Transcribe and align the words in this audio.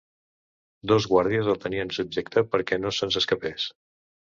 Dos 0.93 1.07
guàrdies 1.11 1.51
el 1.55 1.61
tenien 1.67 1.95
subjecte 2.01 2.47
perquè 2.51 2.85
no 2.85 2.97
se'ns 3.01 3.23
escapés. 3.25 3.73